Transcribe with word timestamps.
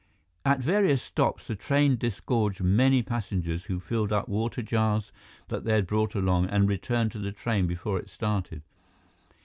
At 0.43 0.61
various 0.61 0.99
stops, 1.03 1.45
the 1.45 1.55
train 1.55 1.95
disgorged 1.95 2.59
many 2.63 3.03
passengers 3.03 3.65
who 3.65 3.79
filled 3.79 4.11
up 4.11 4.27
water 4.27 4.63
jars 4.63 5.11
that 5.49 5.63
they 5.63 5.73
had 5.73 5.85
brought 5.85 6.15
along 6.15 6.47
and 6.47 6.67
returned 6.67 7.11
to 7.11 7.19
the 7.19 7.31
train 7.31 7.67
before 7.67 7.99
it 7.99 8.09
started. 8.09 8.63